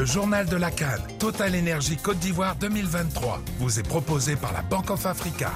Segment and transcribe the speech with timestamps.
[0.00, 4.62] Le journal de la Cannes, Total Énergie Côte d'Ivoire 2023, vous est proposé par la
[4.62, 5.50] Banque of Africa.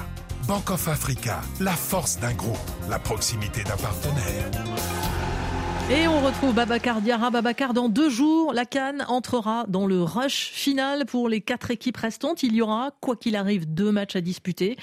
[0.47, 4.51] Banque of Africa, la force d'un groupe, la proximité d'un partenaire.
[5.87, 7.29] Et on retrouve Babacar Diarra.
[7.29, 11.97] Babacar, dans deux jours, la Cannes entrera dans le rush final pour les quatre équipes
[11.97, 12.41] restantes.
[12.41, 14.77] Il y aura, quoi qu'il arrive, deux matchs à disputer.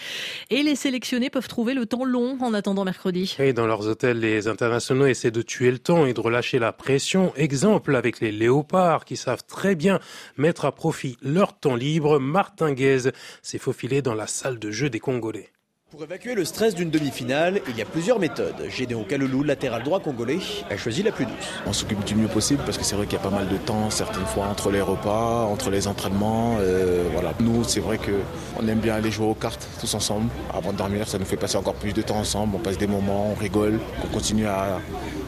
[0.50, 3.34] Et les sélectionnés peuvent trouver le temps long en attendant mercredi.
[3.40, 6.72] Et dans leurs hôtels, les internationaux essaient de tuer le temps et de relâcher la
[6.72, 7.32] pression.
[7.34, 9.98] Exemple avec les léopards qui savent très bien
[10.36, 12.20] mettre à profit leur temps libre.
[12.20, 13.10] Martin Guez
[13.42, 15.50] s'est faufilé dans la salle de jeu des Congolais.
[15.92, 18.64] Pour évacuer le stress d'une demi-finale, il y a plusieurs méthodes.
[18.70, 20.38] Gédéon Kaloulou, latéral droit congolais,
[20.70, 21.34] a choisi la plus douce.
[21.66, 23.58] On s'occupe du mieux possible parce que c'est vrai qu'il y a pas mal de
[23.58, 26.56] temps, certaines fois entre les repas, entre les entraînements.
[26.60, 27.34] Euh, voilà.
[27.40, 30.30] Nous, c'est vrai qu'on aime bien aller jouer aux cartes tous ensemble.
[30.54, 32.56] Avant de dormir, ça nous fait passer encore plus de temps ensemble.
[32.56, 34.80] On passe des moments, on rigole, on continue à,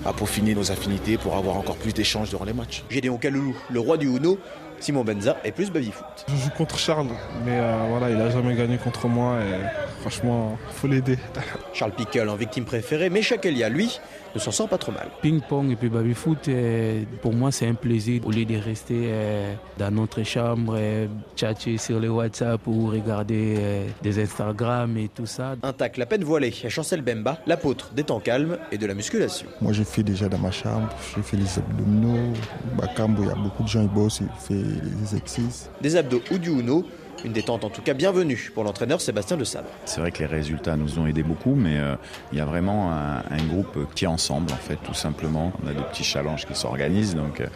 [0.07, 2.85] à peaufiner nos affinités pour avoir encore plus d'échanges durant les matchs.
[2.89, 4.39] Gédéon Kaloulou, le roi du Uno,
[4.81, 6.27] Simon Benza est plus baby-foot.
[6.29, 7.09] Je joue contre Charles,
[7.45, 11.19] mais euh, voilà, il a jamais gagné contre moi et franchement, faut l'aider.
[11.72, 13.98] Charles Pickle en victime préférée, mais Chakelia, lui,
[14.34, 15.08] ne s'en sort pas trop mal.
[15.22, 18.20] Ping-pong et puis baby-foot, euh, pour moi, c'est un plaisir.
[18.27, 20.78] Au lieu de rester euh, dans notre chambre,
[21.36, 25.55] tchatcher sur les WhatsApp ou regarder des Instagram et tout ça.
[25.62, 28.92] Un tacle à peine voilé à Chancel Bemba, l'apôtre des temps calmes et de la
[28.92, 29.47] musculation.
[29.62, 32.34] Moi, je fais déjà dans ma chambre, je fais les abdominaux.
[32.77, 35.70] Bakambo, il y a beaucoup de gens qui bossent, ils font les exercices.
[35.80, 36.84] Des abdos ou du Uno,
[37.25, 39.69] une détente en tout cas bienvenue pour l'entraîneur Sébastien de Sable.
[39.84, 41.95] C'est vrai que les résultats nous ont aidé beaucoup, mais euh,
[42.33, 45.53] il y a vraiment un, un, groupe qui est ensemble, en fait, tout simplement.
[45.62, 47.47] On a des petits challenges qui s'organisent, donc euh,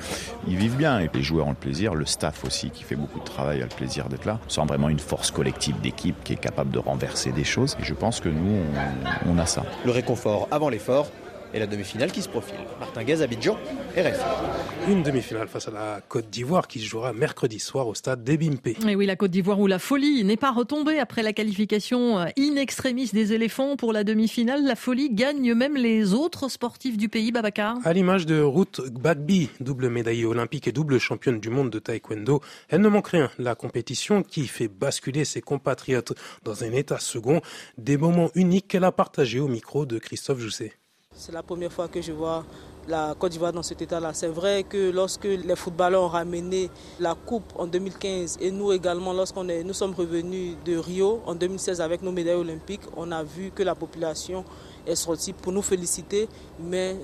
[0.46, 1.00] ils vivent bien.
[1.00, 3.64] Et les joueurs ont le plaisir, le staff aussi, qui fait beaucoup de travail, a
[3.64, 4.38] le plaisir d'être là.
[4.46, 7.76] On sent vraiment une force collective d'équipe qui est capable de renverser des choses.
[7.80, 8.62] Et je pense que nous,
[9.26, 9.64] on, on a ça.
[9.84, 11.10] Le réconfort avant l'effort
[11.54, 12.58] et la demi-finale qui se profile.
[12.78, 13.56] Martin Gaz, Abidjan,
[13.96, 14.20] RF.
[14.88, 18.68] Une demi-finale face à la Côte d'Ivoire qui se jouera mercredi soir au stade d'Ebimpe.
[18.86, 22.56] Et oui, la Côte d'Ivoire où la folie n'est pas retombée après la qualification in
[22.56, 24.64] extremis des éléphants pour la demi-finale.
[24.64, 27.76] La folie gagne même les autres sportifs du pays, Babacar.
[27.84, 32.40] À l'image de Ruth Gbagbi, double médaillée olympique et double championne du monde de taekwondo,
[32.68, 33.30] elle ne manque rien.
[33.38, 36.14] La compétition qui fait basculer ses compatriotes
[36.44, 37.40] dans un état second,
[37.76, 40.72] des moments uniques qu'elle a partagés au micro de Christophe Jousset.
[41.20, 42.44] C'est la première fois que je vois
[42.86, 44.14] la Côte d'Ivoire dans cet état-là.
[44.14, 46.70] C'est vrai que lorsque les footballeurs ont ramené
[47.00, 51.80] la coupe en 2015 et nous également, lorsqu'on nous sommes revenus de Rio en 2016
[51.80, 54.44] avec nos médailles olympiques, on a vu que la population
[54.86, 56.28] est sortie pour nous féliciter.
[56.60, 56.94] Mais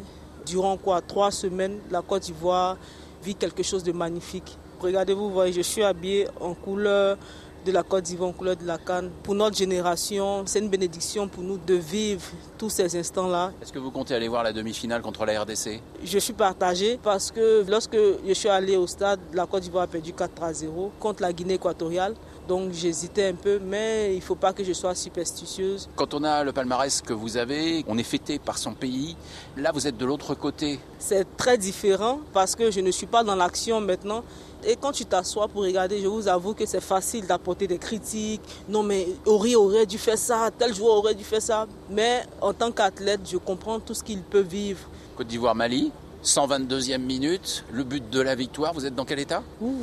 [0.46, 2.76] durant quoi Trois semaines, la Côte d'Ivoire
[3.20, 4.56] vit quelque chose de magnifique.
[4.78, 7.18] Regardez-vous, voyez, je suis habillé en couleur
[7.64, 9.10] de la Côte d'Ivoire en couleur de la Cannes.
[9.22, 12.22] Pour notre génération, c'est une bénédiction pour nous de vivre
[12.58, 13.52] tous ces instants-là.
[13.62, 17.30] Est-ce que vous comptez aller voir la demi-finale contre la RDC Je suis partagé parce
[17.30, 20.92] que lorsque je suis allé au stade, la Côte d'Ivoire a perdu 4 à 0
[21.00, 22.14] contre la Guinée équatoriale.
[22.46, 25.88] Donc j'hésitais un peu, mais il ne faut pas que je sois superstitieuse.
[25.96, 29.16] Quand on a le palmarès que vous avez, on est fêté par son pays.
[29.56, 30.78] Là, vous êtes de l'autre côté.
[30.98, 34.22] C'est très différent parce que je ne suis pas dans l'action maintenant.
[34.66, 38.42] Et quand tu t'assois pour regarder, je vous avoue que c'est facile d'apporter des critiques.
[38.68, 41.66] Non, mais Ori aurait dû faire ça, tel joueur aurait dû faire ça.
[41.90, 44.80] Mais en tant qu'athlète, je comprends tout ce qu'il peut vivre.
[45.16, 48.74] Côte d'Ivoire-Mali, 122e minute, le but de la victoire.
[48.74, 49.42] Vous êtes dans quel état?
[49.60, 49.74] Ouh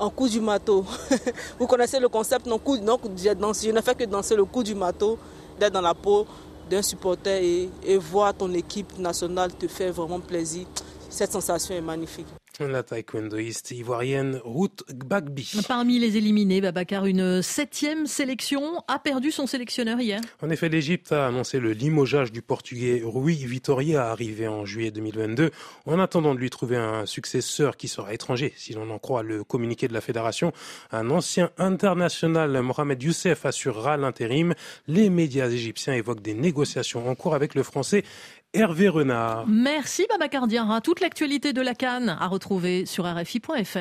[0.00, 0.84] en coup du matos.
[1.58, 5.18] Vous connaissez le concept, coup, non, je ne fais que danser le coup du matos,
[5.58, 6.26] d'être dans la peau
[6.68, 10.66] d'un supporter et, et voir ton équipe nationale te fait vraiment plaisir.
[11.08, 12.26] Cette sensation est magnifique.
[12.68, 15.62] La taekwondoïste ivoirienne Ruth Gbagbi.
[15.66, 20.20] Parmi les éliminés, Babacar, une septième sélection a perdu son sélectionneur hier.
[20.42, 25.50] En effet, l'Égypte a annoncé le limogeage du portugais Rui Vitória arrivé en juillet 2022
[25.86, 29.42] en attendant de lui trouver un successeur qui sera étranger, si l'on en croit le
[29.42, 30.52] communiqué de la fédération.
[30.92, 34.54] Un ancien international, Mohamed Youssef, assurera l'intérim.
[34.86, 38.04] Les médias égyptiens évoquent des négociations en cours avec le français
[38.52, 39.46] Hervé Renard.
[39.46, 40.80] Merci Babacar Diarra.
[40.80, 43.78] Toute l'actualité de la Cannes à retrouver sur RFI.fr.